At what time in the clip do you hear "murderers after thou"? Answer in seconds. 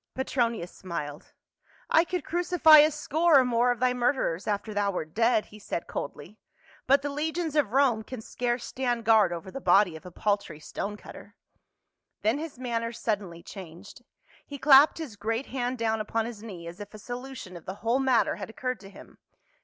3.93-4.89